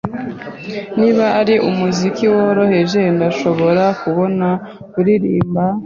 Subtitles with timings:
[0.99, 5.63] Niba ari umuziki woroheje, ndashobora kubona-kuririmba.